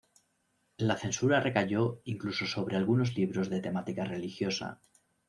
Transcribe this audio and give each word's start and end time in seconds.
La 0.79 0.97
censura 0.97 1.41
recayó 1.41 2.01
incluso 2.05 2.47
sobre 2.47 2.75
algunos 2.75 3.15
libros 3.15 3.51
de 3.51 3.61
temática 3.61 4.03
religiosa. 4.03 4.79